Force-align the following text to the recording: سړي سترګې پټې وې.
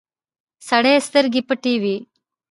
سړي 0.67 0.93
سترګې 1.07 1.41
پټې 1.47 1.73
وې. 1.81 1.95